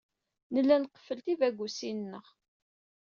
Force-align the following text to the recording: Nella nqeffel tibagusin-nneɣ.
Nella 0.53 0.75
nqeffel 0.77 1.19
tibagusin-nneɣ. 1.25 2.25